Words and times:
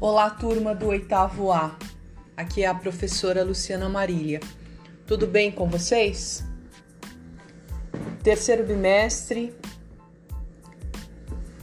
Olá, 0.00 0.30
turma 0.30 0.76
do 0.76 0.86
oitavo 0.86 1.50
A. 1.50 1.76
Aqui 2.36 2.62
é 2.62 2.68
a 2.68 2.74
professora 2.74 3.42
Luciana 3.42 3.88
Marília. 3.88 4.38
Tudo 5.04 5.26
bem 5.26 5.50
com 5.50 5.68
vocês? 5.68 6.44
Terceiro 8.22 8.64
bimestre, 8.64 9.52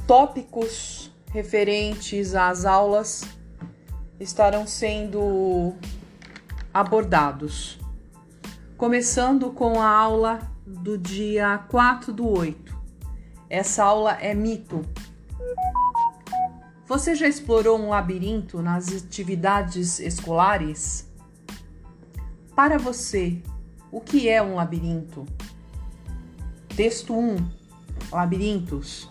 tópicos 0.06 1.10
referentes 1.32 2.36
às 2.36 2.66
aulas 2.66 3.24
estarão 4.20 4.68
sendo 4.68 5.74
abordados. 6.74 7.80
Começando 8.76 9.50
com 9.52 9.80
a 9.80 9.88
aula 9.88 10.42
do 10.68 10.98
dia 10.98 11.60
4 11.70 12.12
do 12.12 12.28
8. 12.28 12.78
Essa 13.50 13.86
aula 13.86 14.18
é 14.20 14.34
mito 14.34 14.86
você 16.88 17.16
já 17.16 17.28
explorou 17.28 17.80
um 17.80 17.90
labirinto 17.90 18.62
nas 18.62 18.90
atividades 18.90 20.00
escolares? 20.00 21.12
Para 22.56 22.78
você, 22.78 23.42
o 23.92 24.00
que 24.00 24.30
é 24.30 24.42
um 24.42 24.56
labirinto? 24.56 25.26
Texto 26.76 27.14
1: 27.18 27.38
Labirintos. 28.12 29.10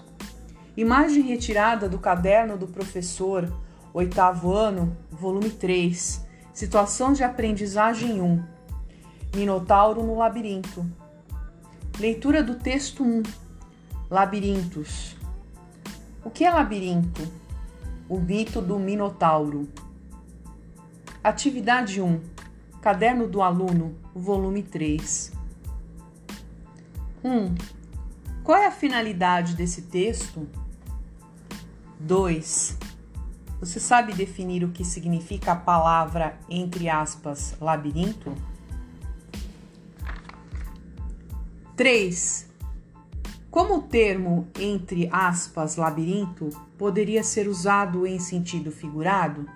Imagem 0.76 1.22
retirada 1.22 1.88
do 1.88 1.98
caderno 1.98 2.56
do 2.56 2.66
professor, 2.66 3.52
oitavo 3.92 4.52
ano, 4.52 4.96
volume 5.10 5.50
3, 5.50 6.24
Situação 6.54 7.12
de 7.12 7.24
aprendizagem 7.24 8.20
1. 8.20 8.44
Minotauro 9.34 10.04
no 10.04 10.16
labirinto. 10.16 10.86
Leitura 11.98 12.44
do 12.44 12.54
texto 12.54 13.02
1. 13.02 13.24
Labirintos. 14.08 15.16
O 16.24 16.30
que 16.30 16.44
é 16.44 16.50
labirinto? 16.52 17.43
O 18.08 18.20
mito 18.20 18.60
do 18.60 18.78
Minotauro. 18.78 19.68
Atividade 21.22 22.02
1. 22.02 22.20
Caderno 22.82 23.26
do 23.26 23.40
aluno, 23.40 23.96
volume 24.14 24.62
3. 24.62 25.32
1. 27.24 27.54
Qual 28.42 28.58
é 28.58 28.66
a 28.66 28.70
finalidade 28.70 29.54
desse 29.54 29.82
texto? 29.82 30.46
2. 31.98 32.78
Você 33.60 33.80
sabe 33.80 34.12
definir 34.12 34.62
o 34.62 34.70
que 34.70 34.84
significa 34.84 35.52
a 35.52 35.56
palavra, 35.56 36.38
entre 36.50 36.90
aspas, 36.90 37.56
labirinto? 37.58 38.34
3. 41.74 42.53
Como 43.54 43.76
o 43.76 43.82
termo, 43.82 44.48
entre 44.58 45.08
aspas, 45.12 45.76
labirinto 45.76 46.50
poderia 46.76 47.22
ser 47.22 47.46
usado 47.46 48.04
em 48.04 48.18
sentido 48.18 48.72
figurado? 48.72 49.48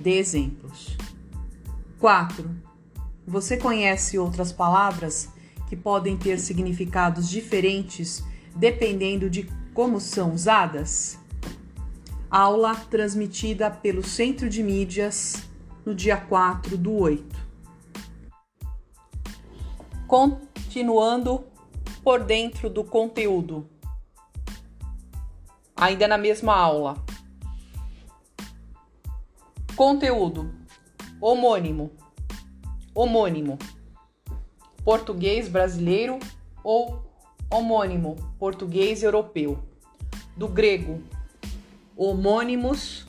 Dê 0.00 0.18
exemplos. 0.18 0.96
4. 2.00 2.50
Você 3.24 3.56
conhece 3.56 4.18
outras 4.18 4.50
palavras 4.50 5.28
que 5.68 5.76
podem 5.76 6.16
ter 6.16 6.40
significados 6.40 7.30
diferentes 7.30 8.24
dependendo 8.56 9.30
de 9.30 9.48
como 9.72 10.00
são 10.00 10.34
usadas? 10.34 11.16
Aula 12.28 12.74
transmitida 12.74 13.70
pelo 13.70 14.02
Centro 14.02 14.50
de 14.50 14.60
Mídias 14.60 15.36
no 15.84 15.94
dia 15.94 16.16
4 16.16 16.76
do 16.76 16.94
8. 16.94 17.46
Continuando 20.08 21.44
por 22.06 22.22
dentro 22.22 22.70
do 22.70 22.84
conteúdo. 22.84 23.68
Ainda 25.74 26.06
na 26.06 26.16
mesma 26.16 26.54
aula. 26.54 26.94
Conteúdo: 29.74 30.54
homônimo, 31.20 31.90
homônimo, 32.94 33.58
português 34.84 35.48
brasileiro 35.48 36.20
ou 36.62 37.04
homônimo, 37.50 38.14
português 38.38 39.02
europeu. 39.02 39.58
Do 40.36 40.46
grego, 40.46 41.02
homônimos, 41.96 43.04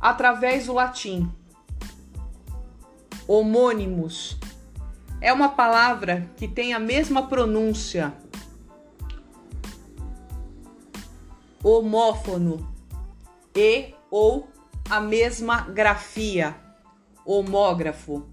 através 0.00 0.64
do 0.64 0.72
latim, 0.72 1.30
homônimos 3.28 4.40
é 5.22 5.32
uma 5.32 5.50
palavra 5.50 6.28
que 6.36 6.48
tem 6.48 6.74
a 6.74 6.80
mesma 6.80 7.28
pronúncia. 7.28 8.12
Homófono 11.62 12.68
e 13.54 13.94
ou 14.10 14.48
a 14.90 15.00
mesma 15.00 15.60
grafia, 15.60 16.56
homógrafo, 17.24 18.26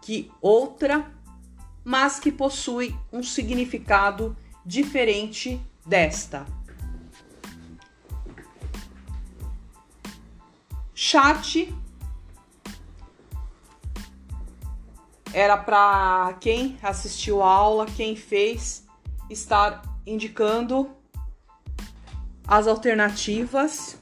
que 0.00 0.30
outra, 0.40 1.12
mas 1.84 2.20
que 2.20 2.30
possui 2.30 2.94
um 3.12 3.20
significado 3.20 4.36
diferente 4.64 5.60
desta. 5.84 6.46
Chat 10.94 11.74
era 15.36 15.58
para 15.58 16.32
quem 16.40 16.78
assistiu 16.82 17.42
a 17.42 17.50
aula, 17.50 17.84
quem 17.84 18.16
fez, 18.16 18.86
estar 19.28 19.82
indicando 20.06 20.90
as 22.48 22.66
alternativas. 22.66 23.98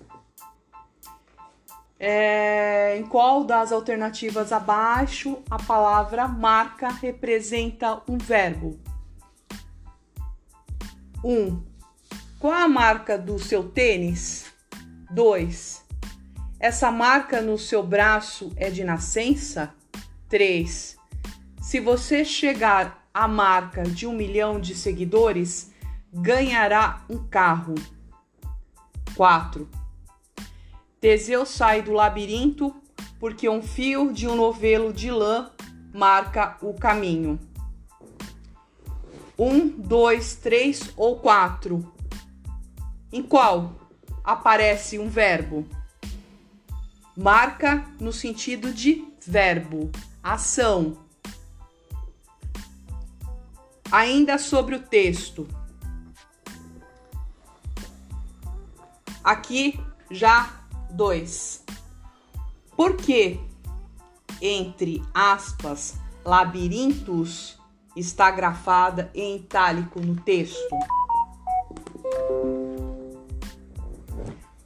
É, 1.98 2.96
em 2.96 3.04
qual 3.04 3.42
das 3.42 3.72
alternativas 3.72 4.52
abaixo 4.52 5.42
a 5.50 5.60
palavra 5.60 6.28
marca 6.28 6.88
representa 6.88 8.00
um 8.08 8.16
verbo? 8.16 8.78
1. 11.24 11.32
Um, 11.32 11.64
qual 12.38 12.52
a 12.52 12.68
marca 12.68 13.18
do 13.18 13.40
seu 13.40 13.68
tênis? 13.68 14.52
2. 15.10 15.84
Essa 16.60 16.92
marca 16.92 17.42
no 17.42 17.58
seu 17.58 17.82
braço 17.82 18.52
é 18.54 18.70
de 18.70 18.84
nascença? 18.84 19.74
3. 20.28 21.02
Se 21.64 21.80
você 21.80 22.26
chegar 22.26 23.08
à 23.12 23.26
marca 23.26 23.84
de 23.84 24.06
um 24.06 24.12
milhão 24.12 24.60
de 24.60 24.74
seguidores, 24.74 25.72
ganhará 26.12 27.02
um 27.08 27.26
carro. 27.26 27.74
4. 29.16 29.66
Teseu 31.00 31.46
sai 31.46 31.80
do 31.80 31.92
labirinto 31.92 32.76
porque 33.18 33.48
um 33.48 33.62
fio 33.62 34.12
de 34.12 34.28
um 34.28 34.36
novelo 34.36 34.92
de 34.92 35.10
lã 35.10 35.50
marca 35.92 36.58
o 36.60 36.74
caminho. 36.74 37.40
Um, 39.38 39.66
dois, 39.66 40.36
três 40.36 40.92
ou 40.98 41.18
quatro. 41.18 41.90
Em 43.10 43.22
qual 43.22 43.74
aparece 44.22 44.98
um 44.98 45.08
verbo? 45.08 45.66
Marca 47.16 47.90
no 47.98 48.12
sentido 48.12 48.70
de 48.70 49.08
verbo, 49.26 49.90
ação. 50.22 51.03
Ainda 53.94 54.38
sobre 54.38 54.74
o 54.74 54.80
texto. 54.80 55.46
Aqui 59.22 59.78
já 60.10 60.50
dois. 60.90 61.64
Por 62.76 62.96
que 62.96 63.38
entre 64.42 65.00
aspas 65.14 65.94
labirintos 66.24 67.56
está 67.94 68.32
grafada 68.32 69.12
em 69.14 69.36
itálico 69.36 70.00
no 70.00 70.20
texto? 70.22 70.76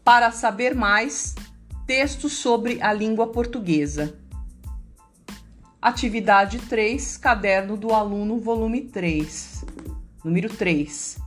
Para 0.02 0.32
saber 0.32 0.74
mais, 0.74 1.34
texto 1.86 2.30
sobre 2.30 2.80
a 2.80 2.94
língua 2.94 3.26
portuguesa. 3.26 4.18
Atividade 5.80 6.58
3, 6.58 7.16
Caderno 7.18 7.76
do 7.76 7.94
Aluno, 7.94 8.40
volume 8.40 8.80
3. 8.80 9.64
Número 10.24 10.48
3. 10.48 11.20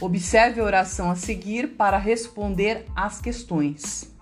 Observe 0.00 0.60
a 0.60 0.64
oração 0.64 1.10
a 1.10 1.16
seguir 1.16 1.70
para 1.70 1.98
responder 1.98 2.86
às 2.94 3.20
questões. 3.20 4.14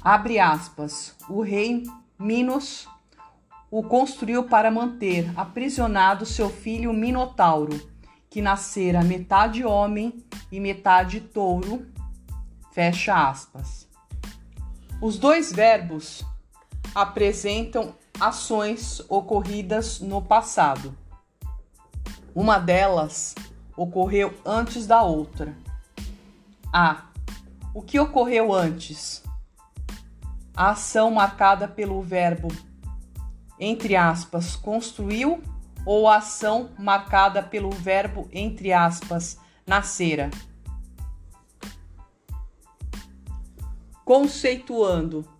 Abre 0.00 0.38
aspas. 0.38 1.16
O 1.28 1.42
rei 1.42 1.82
Minos 2.16 2.86
o 3.68 3.82
construiu 3.82 4.44
para 4.44 4.70
manter 4.70 5.28
aprisionado 5.36 6.24
seu 6.24 6.48
filho 6.48 6.92
Minotauro, 6.92 7.90
que 8.30 8.40
nascera 8.40 9.02
metade 9.02 9.64
homem 9.64 10.24
e 10.52 10.60
metade 10.60 11.20
touro. 11.20 11.84
Fecha 12.70 13.28
aspas. 13.28 13.88
Os 15.02 15.18
dois 15.18 15.52
verbos 15.52 16.24
apresentam 16.94 17.94
ações 18.20 19.02
ocorridas 19.08 20.00
no 20.00 20.22
passado. 20.22 20.96
Uma 22.34 22.58
delas 22.58 23.34
ocorreu 23.76 24.32
antes 24.44 24.86
da 24.86 25.02
outra. 25.02 25.54
A. 26.72 27.06
O 27.72 27.82
que 27.82 27.98
ocorreu 27.98 28.52
antes? 28.52 29.22
A 30.56 30.70
ação 30.70 31.10
marcada 31.10 31.66
pelo 31.66 32.00
verbo, 32.00 32.48
entre 33.58 33.96
aspas, 33.96 34.54
construiu 34.54 35.42
ou 35.84 36.08
a 36.08 36.16
ação 36.16 36.70
marcada 36.78 37.42
pelo 37.42 37.70
verbo, 37.70 38.28
entre 38.32 38.72
aspas, 38.72 39.38
nascera? 39.66 40.30
Conceituando. 44.04 45.33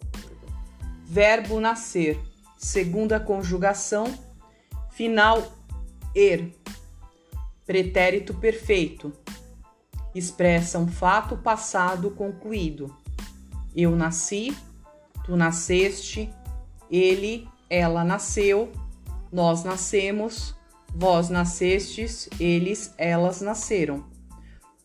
Verbo 1.07 1.61
nascer, 1.61 2.19
segunda 2.57 3.21
conjugação, 3.21 4.07
final 4.91 5.53
er. 6.15 6.51
Pretérito 7.67 8.35
perfeito. 8.35 9.13
Expressa 10.15 10.79
um 10.79 10.89
fato 10.89 11.37
passado 11.37 12.11
concluído. 12.11 12.95
Eu 13.77 13.95
nasci, 13.97 14.57
tu 15.25 15.37
nasceste, 15.37 16.33
ele, 16.91 17.49
ela 17.69 18.05
nasceu, 18.05 18.71
nós 19.33 19.65
nascemos, 19.65 20.55
vós 20.95 21.29
nascestes, 21.29 22.29
eles, 22.39 22.95
elas 22.97 23.41
nasceram. 23.41 24.05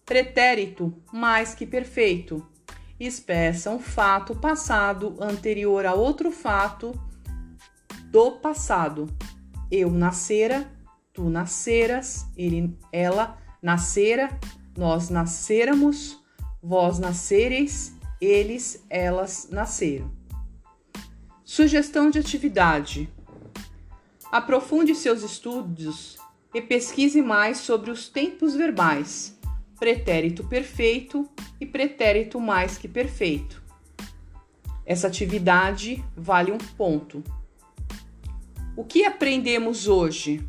Pretérito 0.05 0.93
mais 1.13 1.53
que 1.53 1.67
perfeito. 1.67 2.45
Expressa 2.99 3.71
um 3.71 3.79
fato 3.79 4.35
passado 4.35 5.15
anterior 5.21 5.85
a 5.85 5.93
outro 5.93 6.31
fato 6.31 6.91
do 8.11 8.31
passado. 8.33 9.07
Eu 9.71 9.89
nascera, 9.89 10.69
tu 11.13 11.29
nasceras, 11.29 12.25
ele, 12.35 12.77
ela 12.91 13.37
nascera, 13.61 14.29
nós 14.77 15.09
nasceramos, 15.09 16.21
vós 16.61 16.99
nascereis, 16.99 17.93
eles, 18.19 18.83
elas 18.89 19.47
nasceram. 19.49 20.11
Sugestão 21.45 22.09
de 22.09 22.19
atividade: 22.19 23.09
aprofunde 24.31 24.93
seus 24.93 25.23
estudos 25.23 26.17
e 26.53 26.61
pesquise 26.61 27.21
mais 27.21 27.59
sobre 27.59 27.91
os 27.91 28.09
tempos 28.09 28.55
verbais, 28.55 29.38
pretérito 29.79 30.43
perfeito 30.43 31.27
e 31.59 31.65
pretérito 31.65 32.39
mais 32.39 32.77
que 32.77 32.87
perfeito. 32.87 33.63
Essa 34.85 35.07
atividade 35.07 36.03
vale 36.15 36.51
um 36.51 36.57
ponto. 36.57 37.23
O 38.75 38.83
que 38.83 39.05
aprendemos 39.05 39.87
hoje? 39.87 40.45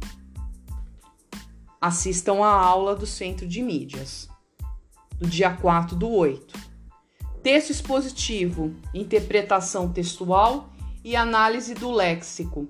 Assistam 1.80 2.42
à 2.44 2.52
aula 2.52 2.96
do 2.96 3.06
Centro 3.06 3.46
de 3.46 3.62
Mídias, 3.62 4.28
do 5.18 5.26
dia 5.26 5.54
4 5.54 5.96
do 5.96 6.10
8. 6.10 6.58
Texto 7.42 7.70
expositivo, 7.70 8.74
interpretação 8.92 9.90
textual 9.90 10.70
e 11.02 11.16
análise 11.16 11.74
do 11.74 11.90
léxico. 11.90 12.68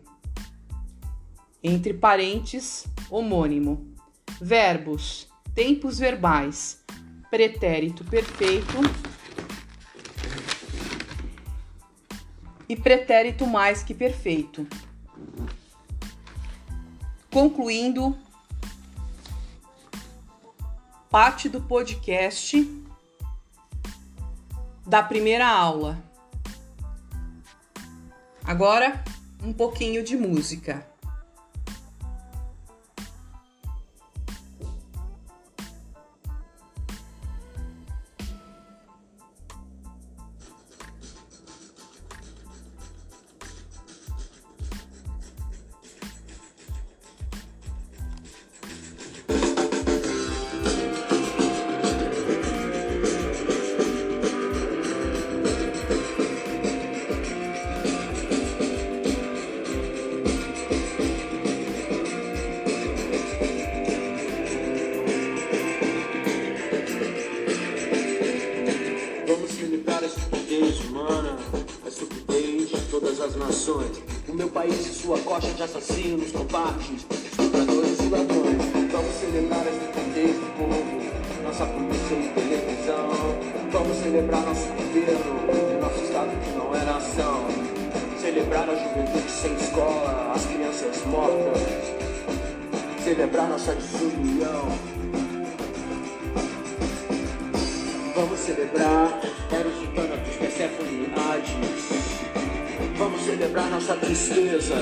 Entre 1.63 1.93
parênteses, 1.95 2.87
homônimo. 3.11 3.95
Verbos, 4.41 5.30
tempos 5.55 5.99
verbais, 5.99 6.82
pretérito 7.31 8.05
perfeito 8.05 8.79
e 12.69 12.76
pretérito 12.76 13.47
mais 13.47 13.82
que 13.82 13.94
perfeito. 13.94 14.67
Concluindo 17.32 18.17
parte 21.11 21.49
do 21.49 21.61
podcast 21.61 22.64
da 24.87 25.03
primeira 25.03 25.49
aula. 25.49 26.03
Agora, 28.44 29.05
um 29.43 29.53
pouquinho 29.53 30.03
de 30.03 30.17
música. 30.17 30.90
O 73.69 74.33
meu 74.33 74.49
país 74.49 74.87
e 74.87 74.89
sua 74.89 75.19
coxa 75.19 75.51
de 75.51 75.62
assassinos, 75.62 76.33
covardes, 76.33 77.05
estupradores 77.11 78.01
e 78.01 78.09
ladrões. 78.09 78.57
Vamos 78.91 79.15
celebrar 79.21 79.61
a 79.61 79.71
estupidez 79.71 80.35
do 80.35 80.57
povo, 80.57 81.45
nossa 81.45 81.67
polícia 81.67 82.15
e 82.15 82.33
televisão. 82.35 83.11
Vamos 83.71 83.99
celebrar 83.99 84.41
nosso 84.47 84.67
governo 84.67 85.77
e 85.77 85.79
nosso 85.79 86.03
estado 86.03 86.31
que 86.43 86.51
não 86.57 86.75
é 86.75 86.85
nação. 86.87 87.47
Celebrar 88.19 88.67
a 88.67 88.75
juventude 88.77 89.31
sem 89.31 89.55
escola, 89.55 90.33
as 90.35 90.47
crianças 90.47 91.05
mortas. 91.05 91.61
Celebrar 93.05 93.47
nossa 93.47 93.75
desunião. 93.75 94.69
Vamos 98.17 98.41
celebrar 98.41 99.21
Eros 99.53 99.83
e 99.83 99.87
Thanatos, 99.89 100.37
Persephone, 100.37 101.13
Hades. 101.15 102.00
Celebrar 103.41 103.71
nossa 103.71 103.97
tristeza. 103.97 104.75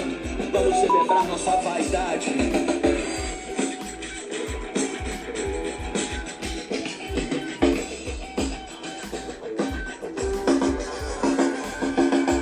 Vamos 0.53 0.75
celebrar 0.81 1.25
nossa 1.29 1.51
vaidade. 1.59 2.35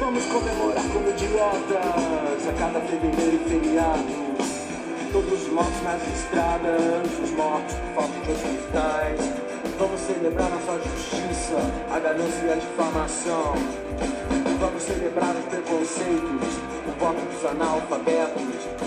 Vamos 0.01 0.25
comemorar 0.25 0.85
como 0.91 1.11
idiotas 1.11 2.49
a 2.49 2.53
cada 2.59 2.81
fevereiro 2.81 3.37
e 3.37 3.49
feriado. 3.51 5.13
Todos 5.13 5.43
os 5.43 5.53
mortos 5.53 5.83
nas 5.83 6.01
estradas, 6.15 7.11
os 7.23 7.31
mortos 7.33 7.75
por 7.75 7.95
falta 7.95 8.21
de 8.21 8.33
hospitais. 8.33 9.46
Vamos 9.79 10.01
celebrar 10.01 10.49
nossa 10.49 10.81
justiça, 10.89 11.57
a 11.93 11.99
ganância 11.99 12.47
e 12.47 12.53
a 12.53 12.55
difamação. 12.55 13.55
Vamos 14.59 14.83
celebrar 14.83 15.37
os 15.37 15.45
preconceitos, 15.45 16.49
o 16.87 16.99
voto 16.99 17.21
dos 17.21 17.45
analfabetos, 17.45 18.43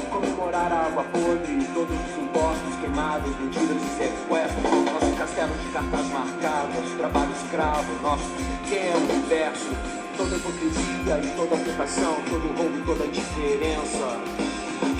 comemorar 0.09 0.71
a 0.71 0.87
água 0.87 1.03
podre, 1.03 1.63
todos 1.75 1.95
os 1.95 2.23
impostos 2.23 2.75
queimados, 2.81 3.39
mentiras 3.39 3.77
e 3.77 3.97
sequestros, 3.97 4.63
nosso 4.91 5.15
castelo 5.15 5.53
de 5.53 5.67
cartas 5.71 6.05
marcadas, 6.07 6.91
trabalho 6.97 7.31
escravo, 7.33 8.01
nosso 8.01 8.25
pequeno 8.63 9.13
universo, 9.13 9.69
toda 10.17 10.35
hipocrisia 10.37 11.19
e 11.21 11.35
toda 11.35 11.53
ocupação, 11.53 12.15
todo 12.27 12.47
roubo, 12.57 12.83
toda 12.85 13.05
indiferença. 13.05 14.17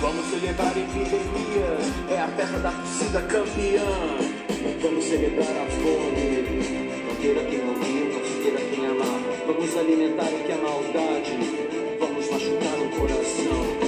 Vamos 0.00 0.24
celebrar 0.30 0.70
epidemias, 0.76 1.82
é 2.08 2.20
a 2.20 2.28
festa 2.28 2.58
da 2.60 2.70
torcida 2.70 3.22
campeã. 3.22 4.29
Vamos 4.62 5.04
celebrar 5.04 5.48
a 5.48 5.66
fome, 5.70 6.44
não 7.08 7.14
queira 7.16 7.42
quem 7.44 7.58
não 7.60 7.74
viu, 7.76 8.12
não 8.12 8.42
queira 8.42 8.60
quem 8.60 8.86
amar. 8.86 9.20
Vamos 9.46 9.76
alimentar 9.76 10.24
o 10.24 10.44
que 10.44 10.52
é 10.52 10.56
maldade, 10.56 11.32
vamos 11.98 12.30
machucar 12.30 12.78
o 12.78 12.90
coração. 12.90 13.80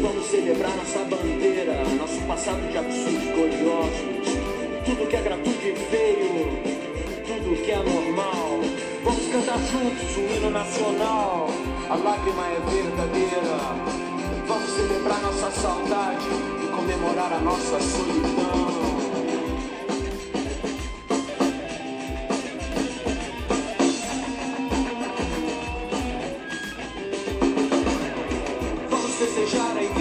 Vamos 0.00 0.26
celebrar 0.26 0.76
nossa 0.76 1.00
bandeira, 1.00 1.84
nosso 1.98 2.20
passado 2.28 2.70
de 2.70 2.78
absurdos 2.78 3.24
gloriosos. 3.34 4.32
Tudo 4.84 5.08
que 5.08 5.16
é 5.16 5.22
gratuito 5.22 5.66
e 5.66 5.74
feio, 5.90 6.62
tudo 7.26 7.62
que 7.64 7.70
é 7.72 7.76
normal. 7.76 8.60
Vamos 9.02 9.26
cantar 9.26 9.58
juntos 9.58 10.16
o 10.16 10.20
hino 10.20 10.50
nacional, 10.50 11.48
a 11.90 11.96
lágrima 11.96 12.46
é 12.46 12.60
verdadeira. 12.70 13.58
Vamos 14.46 14.70
celebrar 14.70 15.20
nossa 15.20 15.50
saudade 15.50 16.26
e 16.62 16.66
comemorar 16.68 17.32
a 17.32 17.40
nossa 17.40 17.80
solidão. 17.80 18.91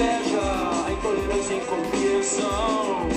Inveja, 0.02 0.42
a 0.88 0.92
intolerância 0.92 1.54
e 1.54 1.60
a 1.60 1.64
incompreensão. 1.64 3.10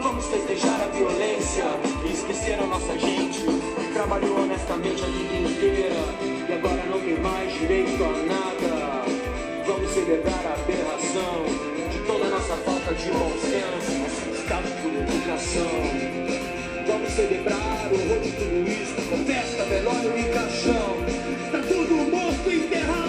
Vamos 0.00 0.26
festejar 0.26 0.80
a 0.80 0.86
violência 0.88 1.64
e 2.06 2.12
esquecer 2.12 2.58
a 2.58 2.66
nossa 2.66 2.98
gente. 2.98 3.44
trabalhou 3.92 4.40
honestamente 4.40 5.02
a 5.02 5.06
vida 5.06 5.50
inteira 5.50 6.00
e 6.48 6.52
agora 6.52 6.82
não 6.86 7.00
tem 7.00 7.18
mais 7.20 7.52
direito 7.52 8.02
a 8.02 8.08
nada. 8.08 9.04
Vamos 9.66 9.90
celebrar 9.90 10.46
a 10.46 10.54
aberração 10.54 11.44
de 11.90 11.98
toda 12.06 12.24
a 12.24 12.30
nossa 12.30 12.56
falta 12.56 12.94
de 12.94 13.10
bom 13.10 13.32
senso, 13.38 14.32
estado 14.34 14.68
por 14.82 14.90
educação. 14.90 16.22
Vamos 16.86 17.10
celebrar 17.10 17.90
o 17.92 18.20
de 18.22 18.32
tudo 18.32 18.68
isso, 18.68 18.94
com 19.08 19.24
festa, 19.24 19.64
velório 19.64 20.18
e 20.18 20.24
caixão. 20.32 20.96
Tá 21.52 21.58
tudo 21.68 22.10
morto 22.10 22.50
e 22.50 22.64
enterrado 22.64 23.01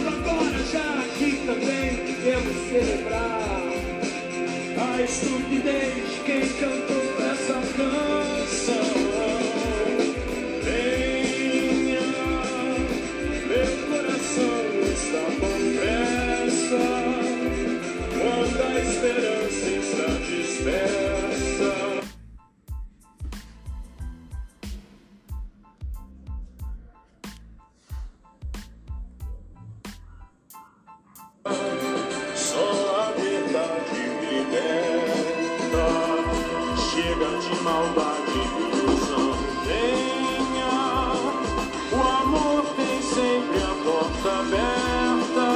a 4.78 5.02
estupidez 5.02 5.94
de 5.94 6.24
quem 6.26 6.42
maldade 37.64 38.32
e 38.36 38.40
ilusão. 38.78 39.34
Venha, 39.66 40.76
o 41.92 41.96
amor 42.22 42.62
tem 42.76 43.02
sempre 43.02 43.58
a 43.64 43.74
porta 43.84 44.30
aberta. 44.42 45.48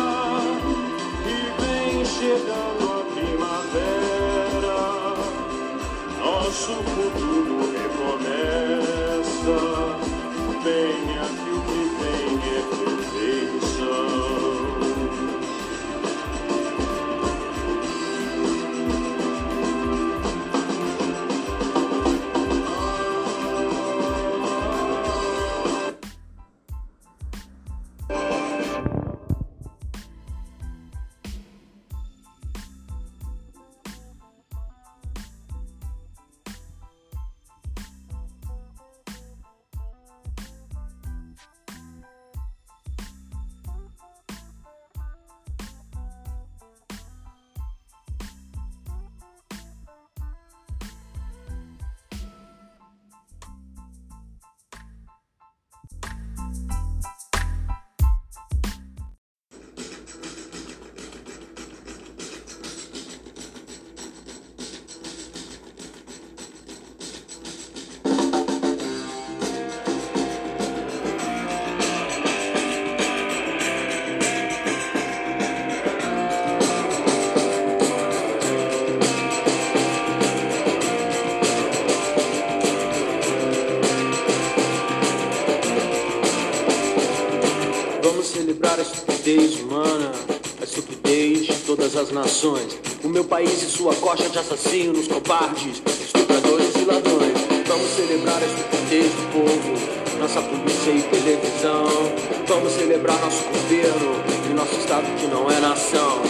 E 1.26 1.38
vem 1.62 2.06
chegando 2.06 2.84
a 2.92 3.04
primavera. 3.14 4.80
Nosso 6.20 6.74
futuro 6.74 7.56
recomeça. 7.78 9.58
Venha 10.64 11.17
A 88.68 88.82
estupidez 88.82 89.60
humana, 89.62 90.12
a 90.62 90.64
estupidez 90.64 91.48
de 91.48 91.54
todas 91.66 91.96
as 91.96 92.12
nações. 92.12 92.78
O 93.04 93.08
meu 93.08 93.24
país 93.24 93.64
e 93.64 93.66
sua 93.66 93.96
coxa 93.96 94.30
de 94.30 94.38
assassinos, 94.38 95.08
cobardes, 95.08 95.82
estupradores 95.88 96.76
e 96.76 96.86
ladrões. 96.86 97.38
Vamos 97.66 97.90
celebrar 97.96 98.38
a 98.44 98.46
estupidez 98.46 99.12
do 99.14 99.32
povo, 99.32 100.20
nossa 100.20 100.42
polícia 100.42 100.92
e 100.92 101.02
televisão. 101.02 101.88
Vamos 102.48 102.74
celebrar 102.74 103.20
nosso 103.22 103.44
governo 103.46 104.16
e 104.52 104.54
nosso 104.54 104.76
estado 104.76 105.06
que 105.18 105.26
não 105.28 105.50
é 105.50 105.60
nação. 105.60 106.22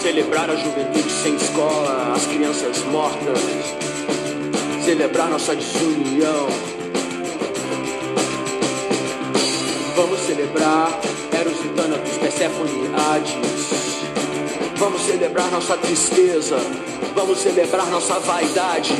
Celebrar 0.00 0.50
a 0.50 0.54
juventude 0.54 1.10
sem 1.10 1.34
escola, 1.34 2.12
as 2.14 2.26
crianças 2.26 2.78
mortas. 2.84 3.40
Celebrar 4.84 5.30
nossa 5.30 5.56
desunião. 5.56 6.46
Vamos 9.96 10.20
celebrar 10.20 11.00
Eros 11.62 11.64
e 11.64 11.68
Thanatos, 11.70 12.18
Persephone 12.18 12.70
e 12.70 12.90
Hades. 12.94 13.32
Vamos 14.76 15.02
celebrar 15.02 15.50
nossa 15.50 15.76
tristeza. 15.76 16.56
Vamos 17.14 17.38
celebrar 17.38 17.86
nossa 17.86 18.18
vaidade. 18.20 18.94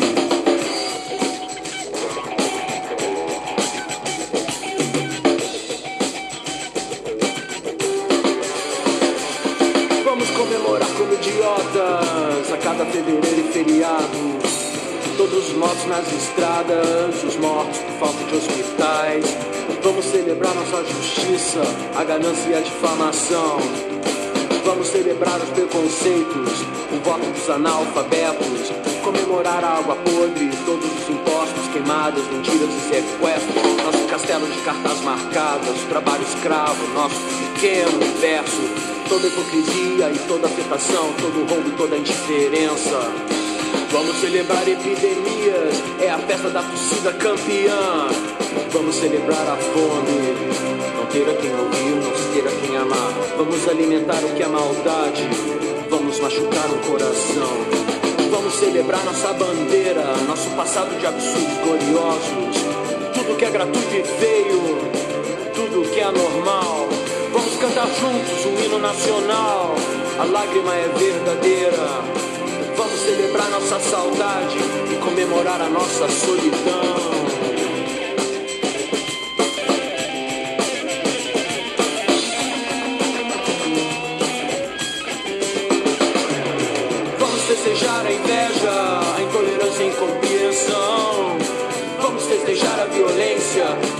Vamos 10.04 10.30
comemorar 10.30 10.88
como 10.96 11.14
idiotas 11.14 12.52
a 12.52 12.56
cada 12.62 12.84
fevereiro 12.86 13.48
e 13.48 13.52
feriado. 13.52 14.42
Todos 15.16 15.48
os 15.48 15.54
mortos 15.54 15.86
nas 15.86 16.12
estradas, 16.12 17.22
os 17.24 17.36
mortos 17.36 17.78
por 17.78 18.08
falta 18.08 18.24
de 18.24 18.36
hospitais. 18.36 19.51
Vamos 20.02 20.16
celebrar 20.16 20.52
nossa 20.56 20.84
justiça, 20.84 21.60
a 21.94 22.02
ganância 22.02 22.48
e 22.48 22.54
a 22.56 22.60
difamação. 22.60 23.58
Vamos 24.64 24.88
celebrar 24.88 25.40
os 25.40 25.48
preconceitos, 25.50 26.62
o 26.90 26.96
voto 27.04 27.24
dos 27.24 27.48
analfabetos. 27.48 28.72
Comemorar 29.04 29.64
a 29.64 29.78
água 29.78 29.94
podre, 29.94 30.50
todos 30.66 30.86
os 30.86 31.08
impostos, 31.08 31.68
queimadas, 31.72 32.24
mentiras 32.32 32.68
e 32.68 32.80
sequestros. 32.88 33.84
Nosso 33.84 34.08
castelo 34.08 34.46
de 34.48 34.60
cartas 34.62 35.00
marcadas, 35.02 35.78
trabalho 35.88 36.24
escravo, 36.24 36.84
nosso 36.94 37.20
pequeno 37.54 37.94
universo. 37.94 38.60
Toda 39.08 39.28
hipocrisia 39.28 40.10
e 40.10 40.18
toda 40.26 40.48
afetação, 40.48 41.12
todo 41.20 41.48
roubo 41.48 41.68
e 41.68 41.72
toda 41.76 41.96
indiferença. 41.96 42.98
Vamos 43.92 44.16
celebrar 44.16 44.66
epidemias, 44.66 45.80
é 46.00 46.10
a 46.10 46.18
festa 46.18 46.50
da 46.50 46.62
torcida 46.62 47.12
campeã. 47.12 48.08
Vamos 48.72 48.96
celebrar 48.96 49.46
a 49.48 49.56
fome, 49.56 50.32
não 50.96 51.06
ter 51.06 51.28
a 51.28 51.34
quem 51.34 51.54
ouvir, 51.54 51.94
não 51.96 52.16
se 52.16 52.28
ter 52.32 52.48
a 52.48 52.50
quem 52.50 52.74
amar. 52.74 53.12
Vamos 53.36 53.68
alimentar 53.68 54.24
o 54.24 54.34
que 54.34 54.42
é 54.42 54.48
maldade, 54.48 55.28
vamos 55.90 56.18
machucar 56.18 56.70
o 56.70 56.78
coração. 56.90 57.82
Vamos 58.30 58.54
celebrar 58.54 59.04
nossa 59.04 59.30
bandeira, 59.34 60.02
nosso 60.26 60.48
passado 60.56 60.98
de 60.98 61.06
absurdos 61.06 61.58
gloriosos. 61.62 62.56
Tudo 63.12 63.36
que 63.36 63.44
é 63.44 63.50
gratuito 63.50 63.94
e 63.94 64.04
feio, 64.04 64.62
tudo 65.54 65.90
que 65.90 66.00
é 66.00 66.04
anormal. 66.04 66.88
Vamos 67.30 67.54
cantar 67.56 67.86
juntos 68.00 68.46
um 68.46 68.64
hino 68.64 68.78
nacional, 68.78 69.74
a 70.18 70.24
lágrima 70.24 70.74
é 70.74 70.88
verdadeira. 70.96 72.02
Vamos 72.74 73.00
celebrar 73.00 73.50
nossa 73.50 73.78
saudade 73.80 74.56
e 74.90 74.96
comemorar 74.96 75.60
a 75.60 75.68
nossa 75.68 76.08
solidão. 76.08 77.01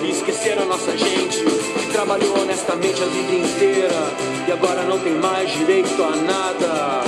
E 0.03 0.11
esquecer 0.11 0.59
a 0.59 0.65
nossa 0.65 0.97
gente 0.97 1.45
que 1.45 1.93
trabalhou 1.93 2.41
honestamente 2.41 3.03
a 3.03 3.07
vida 3.07 3.35
inteira 3.35 4.13
e 4.49 4.53
agora 4.53 4.83
não 4.85 4.99
tem 4.99 5.13
mais 5.13 5.51
direito 5.53 6.03
a 6.03 6.17
nada. 6.17 7.03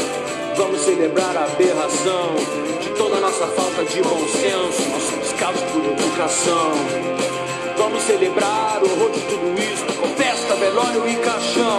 Vamos 0.55 0.81
celebrar 0.83 1.35
a 1.39 1.45
aberração 1.45 2.35
de 2.83 2.91
toda 2.91 3.17
a 3.17 3.21
nossa 3.21 3.47
falta 3.47 3.85
de 3.85 4.03
bom 4.03 4.21
senso, 4.29 4.91
nosso 4.91 5.17
descaso 5.23 5.65
por 5.73 5.85
educação. 5.87 6.73
Vamos 7.79 7.95
Vamos 7.95 8.03
celebrar 8.03 8.83
o 8.83 8.91
horror 8.91 9.11
de 9.11 9.21
tudo 9.21 9.55
isso 9.63 9.85
com 9.99 10.09
festa, 10.09 10.55
velório 10.57 11.09
e 11.09 11.17
caixão. 11.17 11.74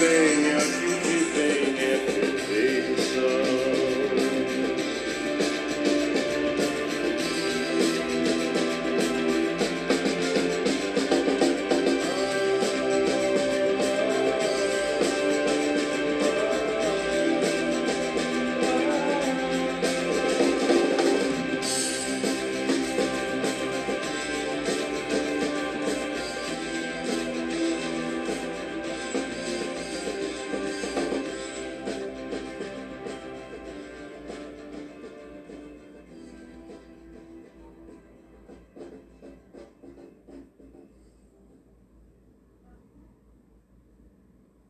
baby. 0.00 0.29